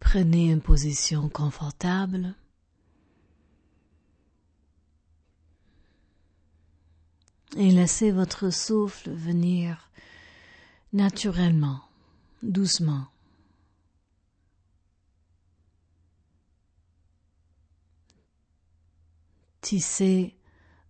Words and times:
Prenez 0.00 0.50
une 0.50 0.60
position 0.60 1.28
confortable. 1.28 2.34
Et 7.56 7.70
laissez 7.70 8.10
votre 8.10 8.50
souffle 8.50 9.10
venir 9.10 9.90
naturellement, 10.92 11.82
doucement. 12.42 13.06
Tissez 19.60 20.34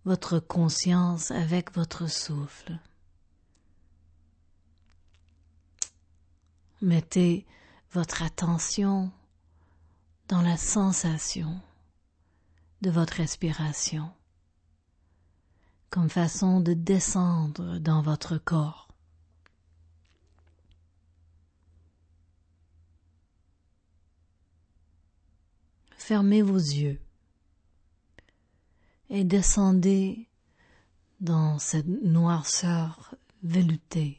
votre 0.05 0.39
conscience 0.39 1.31
avec 1.31 1.73
votre 1.73 2.09
souffle. 2.09 2.79
Mettez 6.81 7.45
votre 7.93 8.23
attention 8.23 9.11
dans 10.27 10.41
la 10.41 10.57
sensation 10.57 11.61
de 12.81 12.89
votre 12.89 13.13
respiration 13.13 14.11
comme 15.91 16.09
façon 16.09 16.59
de 16.59 16.73
descendre 16.73 17.77
dans 17.77 18.01
votre 18.01 18.39
corps. 18.39 18.87
Fermez 25.95 26.41
vos 26.41 26.57
yeux 26.57 26.99
et 29.11 29.23
descendez 29.23 30.27
dans 31.21 31.59
cette 31.59 31.85
noirceur 31.85 33.13
veloutée 33.43 34.17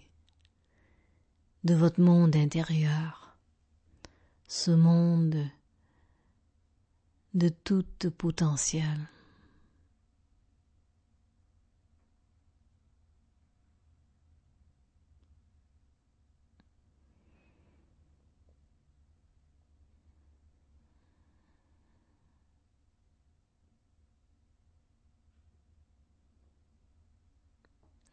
de 1.64 1.74
votre 1.74 2.00
monde 2.00 2.36
intérieur, 2.36 3.23
ce 4.56 4.70
monde 4.70 5.36
de 7.34 7.48
tout 7.48 7.84
potentiel. 8.16 8.86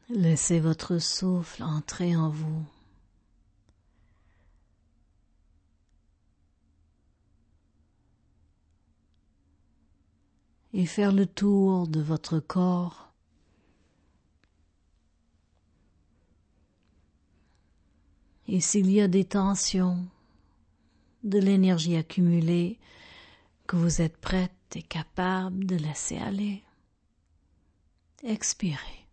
Laissez 0.10 0.60
votre 0.60 0.98
souffle 0.98 1.62
entrer 1.62 2.16
en 2.16 2.30
vous. 2.30 2.66
Et 10.82 10.88
faire 10.88 11.12
le 11.12 11.28
tour 11.28 11.88
de 11.88 12.02
votre 12.02 12.40
corps. 12.40 13.14
Et 18.48 18.62
s'il 18.62 18.90
y 18.90 19.00
a 19.00 19.08
des 19.08 19.26
tensions, 19.26 20.08
de 21.24 21.38
l'énergie 21.38 21.98
accumulée, 21.98 22.80
que 23.68 23.76
vous 23.76 24.02
êtes 24.02 24.18
prête 24.18 24.52
et 24.74 24.82
capable 24.82 25.68
de 25.68 25.76
laisser 25.76 26.18
aller, 26.18 26.64
expirez. 28.24 29.08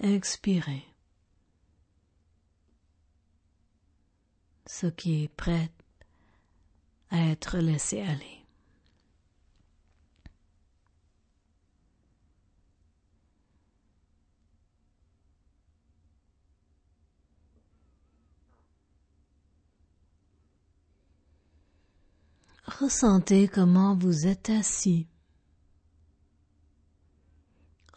Expirez. 0.00 0.86
Ce 4.64 4.86
qui 4.86 5.24
est 5.24 5.28
prêt 5.28 5.70
à 7.10 7.18
être 7.30 7.58
laissé 7.58 8.00
aller. 8.00 8.36
Ressentez 22.80 23.48
comment 23.48 23.94
vous 23.96 24.26
êtes 24.26 24.50
assis. 24.50 25.06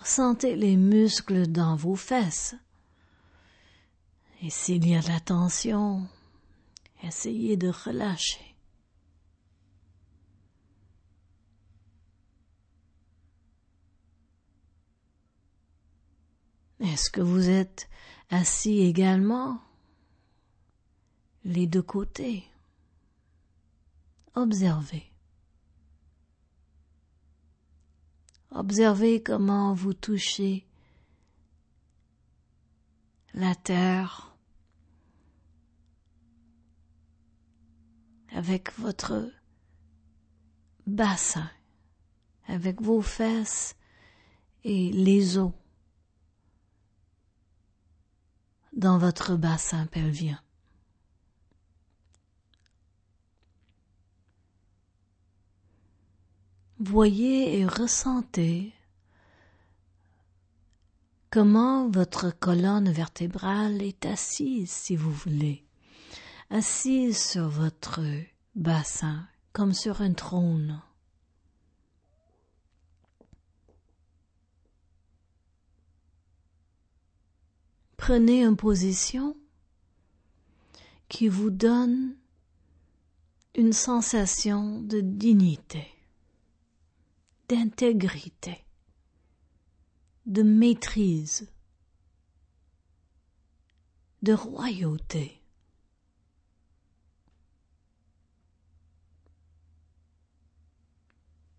Sentez 0.01 0.55
les 0.55 0.77
muscles 0.77 1.47
dans 1.47 1.75
vos 1.75 1.95
fesses. 1.95 2.55
Et 4.41 4.49
s'il 4.49 4.87
y 4.87 4.95
a 4.95 5.01
de 5.01 5.07
la 5.09 5.19
tension, 5.19 6.07
essayez 7.03 7.57
de 7.57 7.67
relâcher. 7.67 8.48
Est-ce 16.79 17.09
que 17.09 17.21
vous 17.21 17.49
êtes 17.49 17.89
assis 18.29 18.79
également 18.79 19.61
les 21.43 21.67
deux 21.67 21.81
côtés? 21.81 22.45
Observez. 24.35 25.11
Observez 28.51 29.21
comment 29.21 29.73
vous 29.73 29.93
touchez 29.93 30.65
la 33.33 33.53
terre 33.55 34.35
avec 38.31 38.71
votre 38.79 39.29
bassin, 40.87 41.49
avec 42.47 42.81
vos 42.81 43.01
fesses 43.01 43.75
et 44.63 44.91
les 44.91 45.37
os 45.37 45.51
dans 48.79 48.97
votre 48.97 49.35
bassin 49.35 49.87
pelvien. 49.87 50.39
Voyez 56.79 57.59
et 57.59 57.65
ressentez 57.65 58.71
comment 61.29 61.89
votre 61.89 62.31
colonne 62.31 62.89
vertébrale 62.89 63.81
est 63.81 64.05
assise, 64.05 64.71
si 64.71 64.95
vous 64.95 65.11
voulez, 65.11 65.65
assise 66.49 67.21
sur 67.21 67.49
votre 67.49 67.99
bassin, 68.55 69.27
comme 69.51 69.73
sur 69.73 70.01
un 70.01 70.13
trône. 70.13 70.81
Prenez 77.99 78.45
une 78.45 78.55
position 78.55 79.35
qui 81.09 81.27
vous 81.27 81.49
donne 81.49 82.15
une 83.55 83.73
sensation 83.73 84.81
de 84.81 85.01
dignité 85.01 85.85
d'intégrité, 87.49 88.63
de 90.25 90.43
maîtrise, 90.43 91.51
de 94.21 94.33
royauté. 94.33 95.41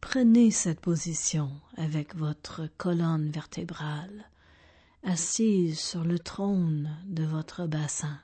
Prenez 0.00 0.50
cette 0.50 0.80
position 0.80 1.52
avec 1.76 2.16
votre 2.16 2.66
colonne 2.78 3.30
vertébrale 3.30 4.30
assise 5.02 5.78
sur 5.78 6.04
le 6.04 6.18
trône 6.18 6.96
de 7.06 7.24
votre 7.24 7.66
bassin. 7.66 8.20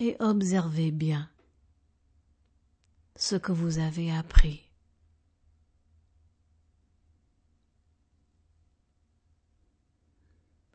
Et 0.00 0.16
observez 0.20 0.90
bien 0.92 1.28
ce 3.16 3.34
que 3.36 3.52
vous 3.52 3.78
avez 3.78 4.12
appris. 4.12 4.68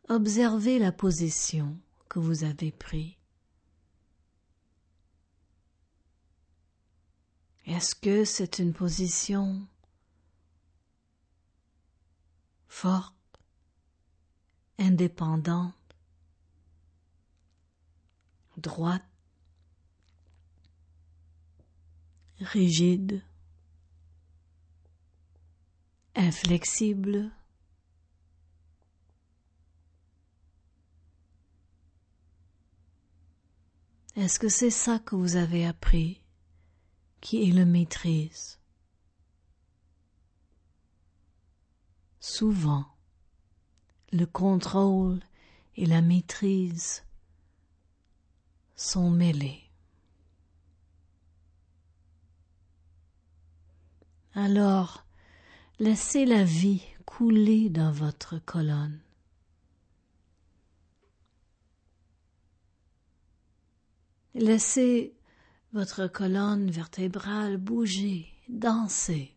Observez 0.08 0.78
la 0.78 0.92
position 0.92 1.78
que 2.10 2.18
vous 2.18 2.44
avez 2.44 2.70
prise. 2.70 3.14
Est-ce 7.64 7.94
que 7.94 8.26
c'est 8.26 8.58
une 8.58 8.74
position 8.74 9.66
forte, 12.74 13.14
indépendante, 14.78 15.74
droite, 18.56 19.08
rigide, 22.40 23.22
inflexible. 26.16 27.30
Est-ce 34.16 34.40
que 34.40 34.48
c'est 34.48 34.70
ça 34.70 34.98
que 34.98 35.14
vous 35.14 35.36
avez 35.36 35.64
appris 35.64 36.24
qui 37.20 37.48
est 37.48 37.52
le 37.52 37.64
maîtrise? 37.64 38.58
Souvent, 42.26 42.86
le 44.10 44.24
contrôle 44.24 45.20
et 45.76 45.84
la 45.84 46.00
maîtrise 46.00 47.04
sont 48.74 49.10
mêlés. 49.10 49.62
Alors, 54.32 55.04
laissez 55.78 56.24
la 56.24 56.44
vie 56.44 56.82
couler 57.04 57.68
dans 57.68 57.92
votre 57.92 58.38
colonne. 58.38 59.02
Laissez 64.32 65.14
votre 65.74 66.06
colonne 66.06 66.70
vertébrale 66.70 67.58
bouger, 67.58 68.32
danser 68.48 69.36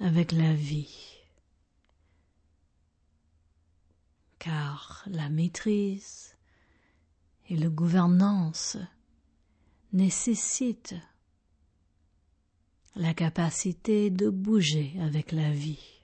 avec 0.00 0.32
la 0.32 0.52
vie. 0.52 1.19
Car 4.40 5.04
la 5.06 5.28
maîtrise 5.28 6.34
et 7.50 7.56
la 7.58 7.68
gouvernance 7.68 8.78
nécessitent 9.92 10.94
la 12.96 13.12
capacité 13.12 14.08
de 14.08 14.30
bouger 14.30 14.94
avec 15.02 15.32
la 15.32 15.52
vie. 15.52 16.02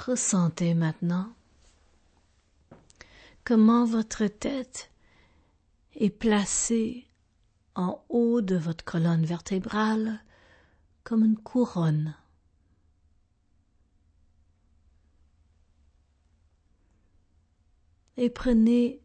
Ressentez 0.00 0.74
maintenant 0.74 1.37
comment 3.48 3.86
votre 3.86 4.26
tête 4.26 4.90
est 5.94 6.10
placée 6.10 7.06
en 7.74 8.04
haut 8.10 8.42
de 8.42 8.56
votre 8.56 8.84
colonne 8.84 9.24
vertébrale 9.24 10.22
comme 11.02 11.24
une 11.24 11.38
couronne. 11.38 12.14
Et 18.18 18.28
prenez 18.28 19.00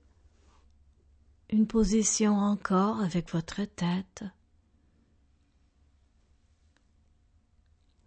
une 1.49 1.65
position 1.65 2.35
encore 2.35 2.99
avec 2.99 3.29
votre 3.29 3.63
tête 3.63 4.25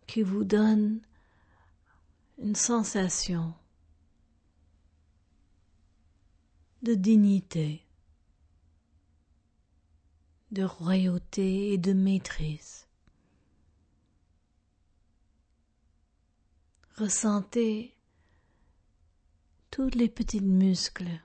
qui 0.07 0.21
vous 0.21 0.45
donne 0.45 1.01
une 2.37 2.57
sensation 2.57 3.55
de 6.87 6.95
dignité, 6.95 7.85
de 10.53 10.63
royauté 10.63 11.73
et 11.73 11.79
de 11.79 11.93
maîtrise. 11.93 12.87
Ressentez 16.97 17.93
tous 19.73 19.91
les 19.97 20.09
petits 20.09 20.41
muscles 20.41 21.21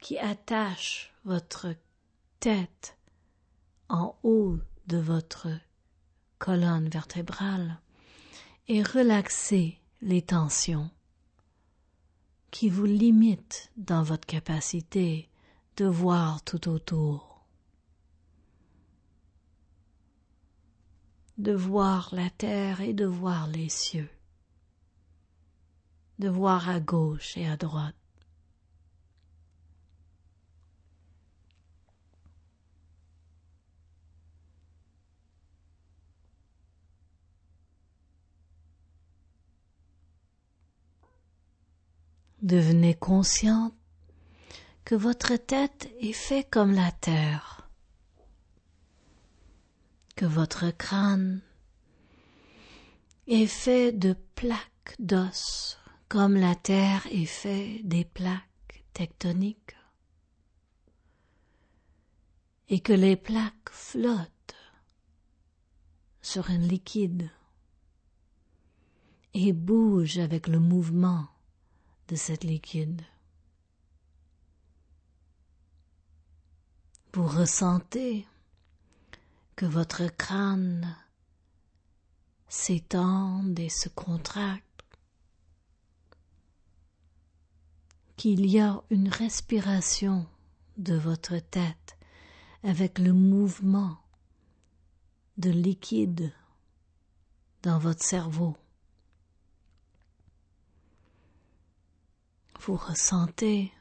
qui 0.00 0.18
attachent 0.18 1.12
votre 1.24 1.74
tête 2.38 2.96
en 3.88 4.16
haut 4.22 4.60
de 4.86 4.98
votre 4.98 5.48
colonne 6.38 6.88
vertébrale 6.88 7.80
et 8.68 8.84
relaxez 8.84 9.80
les 10.00 10.22
tensions 10.22 10.92
qui 12.52 12.68
vous 12.68 12.84
limitent 12.84 13.72
dans 13.76 14.02
votre 14.02 14.26
capacité 14.26 15.28
de 15.78 15.86
voir 15.86 16.44
tout 16.44 16.68
autour, 16.68 17.46
de 21.38 21.52
voir 21.52 22.14
la 22.14 22.28
terre 22.28 22.82
et 22.82 22.92
de 22.92 23.06
voir 23.06 23.48
les 23.48 23.70
cieux, 23.70 24.10
de 26.18 26.28
voir 26.28 26.68
à 26.68 26.78
gauche 26.78 27.38
et 27.38 27.48
à 27.48 27.56
droite. 27.56 27.96
Devenez 42.42 42.94
conscient 42.94 43.72
que 44.84 44.96
votre 44.96 45.36
tête 45.36 45.88
est 46.00 46.12
faite 46.12 46.48
comme 46.50 46.72
la 46.72 46.90
terre, 46.90 47.70
que 50.16 50.26
votre 50.26 50.70
crâne 50.72 51.40
est 53.28 53.46
fait 53.46 53.92
de 53.92 54.16
plaques 54.34 54.96
d'os 54.98 55.78
comme 56.08 56.34
la 56.34 56.56
terre 56.56 57.06
est 57.12 57.26
fait 57.26 57.80
des 57.84 58.04
plaques 58.04 58.84
tectoniques 58.92 59.76
et 62.68 62.80
que 62.80 62.92
les 62.92 63.14
plaques 63.14 63.70
flottent 63.70 64.56
sur 66.22 66.50
un 66.50 66.58
liquide 66.58 67.30
et 69.32 69.52
bougent 69.52 70.18
avec 70.18 70.48
le 70.48 70.58
mouvement 70.58 71.31
de 72.08 72.16
cette 72.16 72.44
liquide. 72.44 73.02
Vous 77.14 77.26
ressentez 77.26 78.26
que 79.56 79.66
votre 79.66 80.06
crâne 80.16 80.96
s'étend 82.48 83.44
et 83.56 83.68
se 83.68 83.88
contracte, 83.88 84.64
qu'il 88.16 88.46
y 88.46 88.60
a 88.60 88.82
une 88.90 89.08
respiration 89.08 90.26
de 90.78 90.94
votre 90.94 91.38
tête 91.38 91.98
avec 92.62 92.98
le 92.98 93.12
mouvement 93.12 93.98
de 95.38 95.50
liquide 95.50 96.32
dans 97.62 97.78
votre 97.78 98.02
cerveau. 98.02 98.56
Vous 102.64 102.76
ressentez 102.76 103.72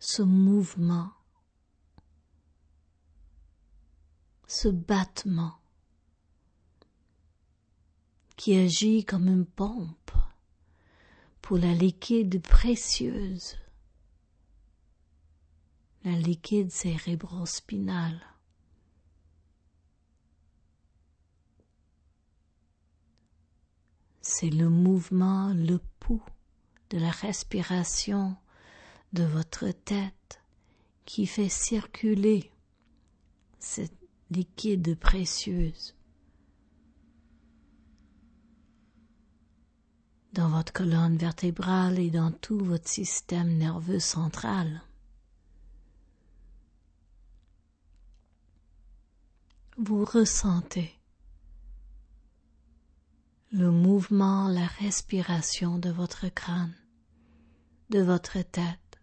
ce 0.00 0.22
mouvement, 0.22 1.12
ce 4.48 4.66
battement 4.66 5.54
qui 8.36 8.56
agit 8.56 9.04
comme 9.04 9.28
une 9.28 9.46
pompe 9.46 10.10
pour 11.40 11.58
la 11.58 11.74
liquide 11.74 12.42
précieuse, 12.42 13.56
la 16.02 16.16
liquide 16.16 16.72
cérébrospinale. 16.72 18.20
C'est 24.22 24.50
le 24.50 24.68
mouvement, 24.68 25.54
le 25.54 25.78
pouls 26.00 26.24
de 26.90 26.98
la 26.98 27.10
respiration 27.10 28.36
de 29.12 29.22
votre 29.22 29.70
tête 29.70 30.42
qui 31.04 31.26
fait 31.26 31.48
circuler 31.48 32.52
cette 33.58 33.96
liquide 34.30 34.98
précieuse 34.98 35.94
dans 40.32 40.48
votre 40.48 40.72
colonne 40.72 41.16
vertébrale 41.16 41.98
et 41.98 42.10
dans 42.10 42.30
tout 42.30 42.58
votre 42.58 42.88
système 42.88 43.56
nerveux 43.56 43.98
central. 43.98 44.82
Vous 49.76 50.04
ressentez 50.04 51.00
le 53.52 53.70
mouvement, 53.72 54.46
la 54.48 54.66
respiration 54.66 55.78
de 55.78 55.90
votre 55.90 56.28
crâne 56.28 56.74
de 57.90 58.00
votre 58.00 58.40
tête. 58.42 59.00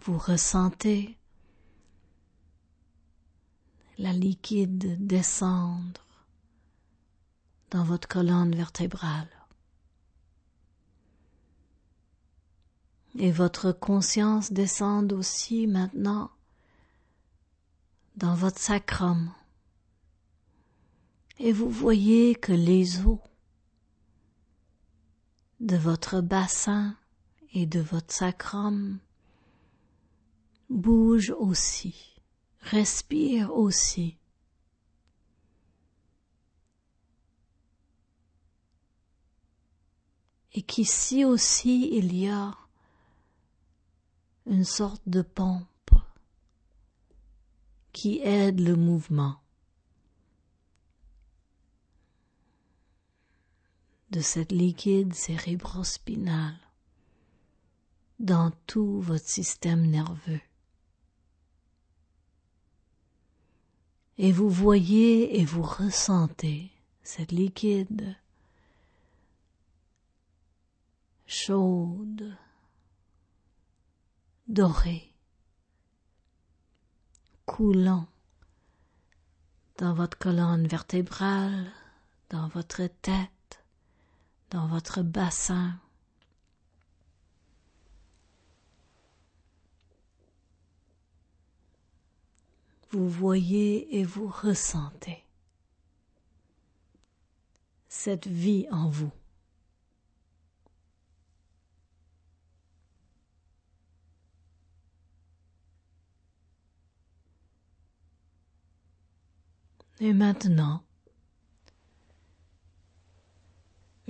Vous 0.00 0.18
ressentez 0.18 1.16
la 3.98 4.12
liquide 4.12 5.06
descendre 5.06 6.06
dans 7.70 7.84
votre 7.84 8.08
colonne 8.08 8.54
vertébrale. 8.54 9.28
Et 13.18 13.30
votre 13.30 13.72
conscience 13.72 14.52
descend 14.52 15.12
aussi 15.12 15.66
maintenant 15.66 16.30
dans 18.16 18.34
votre 18.34 18.58
sacrum. 18.58 19.30
Et 21.38 21.52
vous 21.52 21.68
voyez 21.68 22.34
que 22.34 22.52
les 22.52 23.04
eaux 23.04 23.20
de 25.62 25.76
votre 25.76 26.20
bassin 26.20 26.96
et 27.52 27.66
de 27.66 27.78
votre 27.78 28.12
sacrum 28.12 28.98
bougent 30.68 31.34
aussi, 31.38 32.20
respirent 32.62 33.54
aussi. 33.54 34.18
Et 40.52 40.62
qu'ici 40.62 41.24
aussi 41.24 41.90
il 41.92 42.14
y 42.14 42.28
a 42.28 42.54
une 44.46 44.64
sorte 44.64 45.02
de 45.06 45.22
pompe 45.22 45.66
qui 47.92 48.18
aide 48.18 48.58
le 48.58 48.74
mouvement 48.74 49.41
de 54.12 54.20
cette 54.20 54.52
liquide 54.52 55.14
cérébrospinale 55.14 56.58
dans 58.20 58.52
tout 58.66 59.00
votre 59.00 59.26
système 59.26 59.86
nerveux. 59.86 60.40
Et 64.18 64.30
vous 64.30 64.50
voyez 64.50 65.40
et 65.40 65.46
vous 65.46 65.62
ressentez 65.62 66.70
cette 67.02 67.32
liquide 67.32 68.14
chaude, 71.26 72.36
dorée, 74.46 75.14
coulant 77.46 78.06
dans 79.78 79.94
votre 79.94 80.18
colonne 80.18 80.66
vertébrale, 80.66 81.72
dans 82.28 82.48
votre 82.48 82.86
tête, 83.00 83.30
dans 84.52 84.66
votre 84.66 85.00
bassin. 85.00 85.78
Vous 92.90 93.08
voyez 93.08 93.98
et 93.98 94.04
vous 94.04 94.28
ressentez 94.28 95.24
cette 97.88 98.26
vie 98.26 98.66
en 98.70 98.90
vous. 98.90 99.10
Et 110.00 110.12
maintenant, 110.12 110.84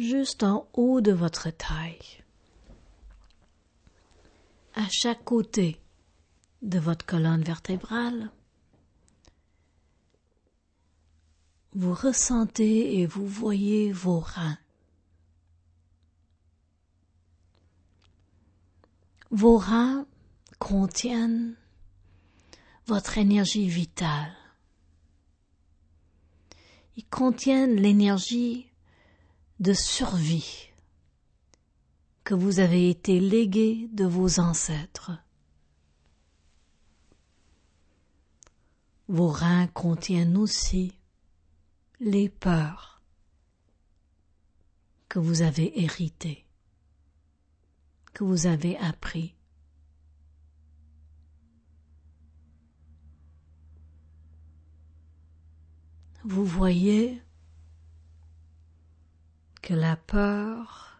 juste 0.03 0.43
en 0.43 0.69
haut 0.73 1.01
de 1.01 1.13
votre 1.13 1.51
taille, 1.51 2.25
à 4.75 4.87
chaque 4.91 5.25
côté 5.25 5.81
de 6.63 6.79
votre 6.79 7.07
colonne 7.07 7.43
vertébrale, 7.43 8.31
vous 11.75 11.95
ressentez 11.95 12.99
et 12.99 13.07
vous 13.07 13.27
voyez 13.27 13.93
vos 13.93 14.21
reins. 14.21 14.59
Vos 19.31 19.57
reins 19.57 20.07
contiennent 20.59 21.57
votre 22.87 23.17
énergie 23.17 23.69
vitale. 23.69 24.35
Ils 26.97 27.07
contiennent 27.07 27.77
l'énergie 27.77 28.72
de 29.62 29.73
survie 29.73 30.73
que 32.25 32.35
vous 32.35 32.59
avez 32.59 32.90
été 32.90 33.21
légué 33.21 33.88
de 33.92 34.04
vos 34.04 34.40
ancêtres. 34.40 35.12
Vos 39.07 39.28
reins 39.28 39.69
contiennent 39.69 40.37
aussi 40.37 40.99
les 42.00 42.28
peurs 42.28 43.02
que 45.09 45.21
vous 45.21 45.42
avez 45.42 45.81
héritées, 45.81 46.45
que 48.12 48.25
vous 48.25 48.47
avez 48.47 48.76
appris. 48.78 49.37
vous 56.25 56.45
voyez 56.45 57.21
que 59.62 59.75
la 59.75 59.97
peur 59.97 60.99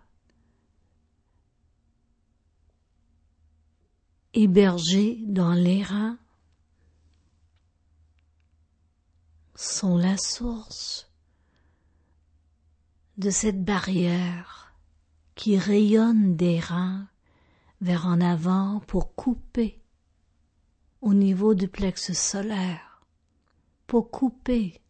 hébergée 4.35 5.19
dans 5.27 5.53
les 5.53 5.83
reins 5.83 6.19
sont 9.55 9.97
la 9.97 10.17
source 10.17 11.11
de 13.19 13.31
cette 13.31 13.65
barrière 13.65 14.73
qui 15.35 15.59
rayonne 15.59 16.37
des 16.37 16.61
reins 16.61 17.09
vers 17.81 18.07
en 18.07 18.21
avant 18.21 18.81
pour 18.87 19.15
couper 19.15 19.81
au 21.01 21.15
niveau 21.15 21.55
du 21.55 21.67
plexus 21.67 22.15
solaire, 22.15 23.05
pour 23.89 24.11
couper 24.11 24.81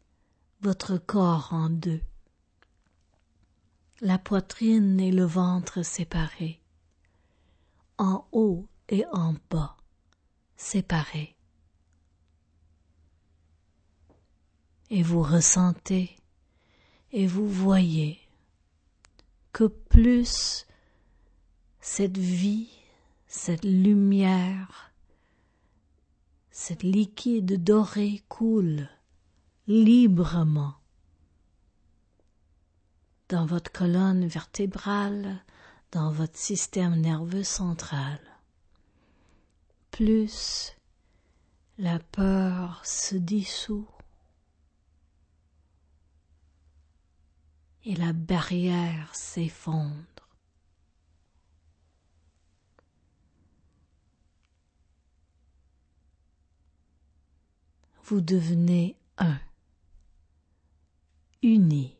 votre 0.60 0.98
corps 0.98 1.48
en 1.52 1.70
deux, 1.70 2.02
la 4.02 4.18
poitrine 4.18 4.98
et 4.98 5.12
le 5.12 5.24
ventre 5.24 5.84
séparés, 5.84 6.60
en 7.98 8.26
haut 8.32 8.66
et 8.88 9.04
en 9.12 9.36
bas 9.48 9.76
séparés. 10.56 11.36
Et 14.90 15.04
vous 15.04 15.22
ressentez 15.22 16.16
et 17.12 17.28
vous 17.28 17.48
voyez 17.48 18.18
que 19.52 19.64
plus 19.64 20.66
cette 21.80 22.18
vie, 22.18 22.70
cette 23.28 23.64
lumière, 23.64 24.92
cette 26.50 26.82
liquide 26.82 27.62
doré 27.62 28.24
coule 28.28 28.88
librement 29.68 30.81
dans 33.32 33.46
votre 33.46 33.72
colonne 33.72 34.26
vertébrale, 34.26 35.42
dans 35.90 36.12
votre 36.12 36.36
système 36.36 37.00
nerveux 37.00 37.44
central. 37.44 38.20
Plus 39.90 40.76
la 41.78 41.98
peur 41.98 42.84
se 42.84 43.16
dissout 43.16 43.88
et 47.86 47.96
la 47.96 48.12
barrière 48.12 49.14
s'effondre. 49.14 50.28
Vous 58.04 58.20
devenez 58.20 58.94
un 59.16 59.38
uni, 61.42 61.96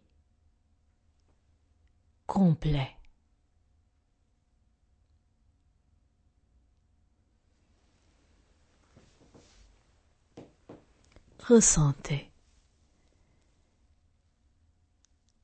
Ressentez 11.47 12.31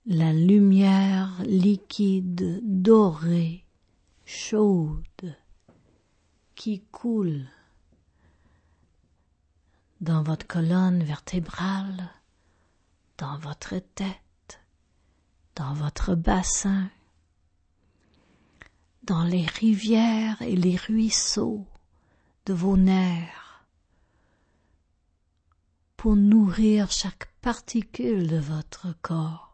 la 0.07 0.33
lumière 0.33 1.43
liquide 1.45 2.61
dorée, 2.63 3.67
chaude, 4.25 5.03
qui 6.55 6.81
coule 6.91 7.47
dans 10.01 10.23
votre 10.23 10.47
colonne 10.47 11.03
vertébrale 11.03 12.09
dans 13.19 13.37
votre 13.39 13.77
tête, 13.77 14.28
dans 15.59 15.75
votre 15.75 16.15
bassin, 16.15 16.89
dans 19.03 19.25
les 19.25 19.45
rivières 19.45 20.41
et 20.41 20.55
les 20.55 20.77
ruisseaux 20.77 21.67
de 22.47 22.55
vos 22.55 22.77
nerfs, 22.77 23.67
pour 25.97 26.15
nourrir 26.15 26.91
chaque 26.91 27.27
particule 27.41 28.29
de 28.29 28.39
votre 28.39 28.95
corps. 29.03 29.49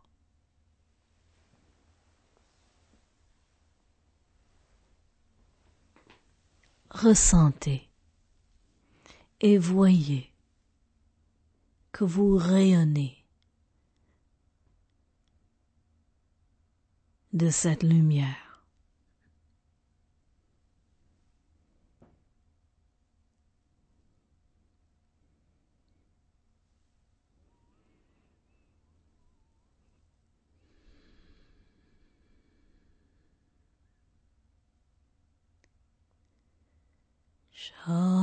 ressentez 6.94 7.90
et 9.40 9.58
voyez 9.58 10.32
que 11.90 12.04
vous 12.04 12.37
rayonnez 12.37 13.23
de 17.34 17.50
cette 17.50 17.82
lumière. 17.82 18.62
Shanti, 37.52 38.14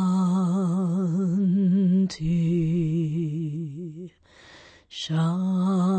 Shanti, 4.89 5.90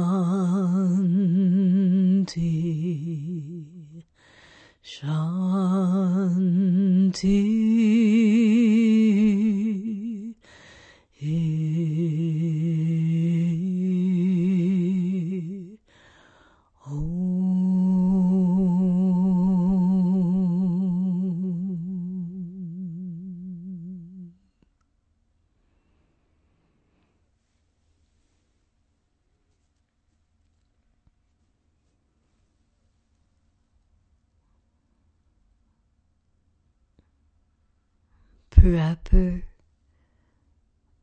Peu 38.63 38.81
à 38.81 38.95
peu, 38.95 39.41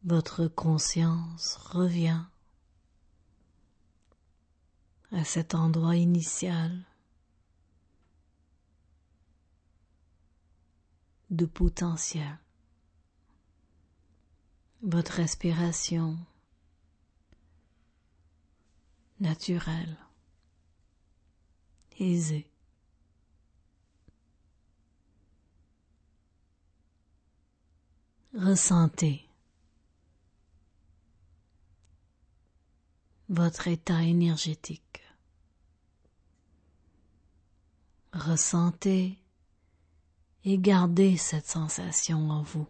votre 0.06 0.48
conscience 0.48 1.58
revient 1.58 2.24
à 5.12 5.26
cet 5.26 5.56
endroit 5.56 5.98
initial 5.98 6.86
de 11.32 11.46
potentiel. 11.46 12.40
Votre 14.82 15.16
respiration 15.16 16.18
naturelle, 19.20 19.98
aisée. 22.00 22.50
Ressentez 28.36 29.28
votre 33.28 33.68
état 33.68 34.04
énergétique. 34.04 35.02
Ressentez 38.14 39.18
et 40.44 40.60
gardez 40.60 41.18
cette 41.18 41.48
sensation 41.48 42.30
en 42.30 42.44
vous. 42.44 42.68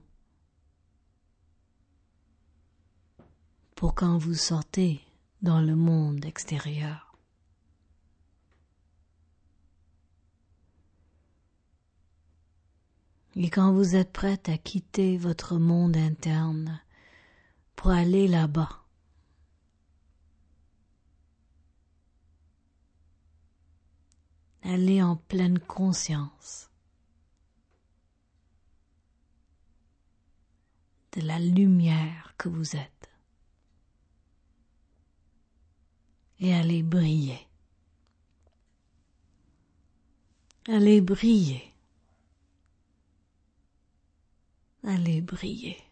Pour 3.76 3.96
quand 3.96 4.18
vous 4.18 4.36
sortez 4.36 5.02
dans 5.42 5.60
le 5.60 5.76
monde 5.76 6.24
extérieur. 6.24 7.09
Et 13.42 13.50
quand 13.50 13.72
vous 13.72 13.96
êtes 13.96 14.12
prête 14.12 14.50
à 14.50 14.58
quitter 14.58 15.16
votre 15.16 15.58
monde 15.60 15.96
interne 15.96 16.82
pour 17.78 17.92
aller 17.92 18.28
là-bas, 18.28 18.84
allez 24.62 25.02
en 25.02 25.16
pleine 25.16 25.58
conscience 25.58 26.70
de 31.14 31.22
la 31.22 31.40
lumière 31.40 32.36
que 32.38 32.50
vous 32.50 32.76
êtes 32.76 33.10
et 36.42 36.54
allez 36.54 36.84
briller. 36.84 37.48
Allez 40.68 41.00
briller. 41.00 41.69
Allez 44.84 45.22
briller. 45.22 45.89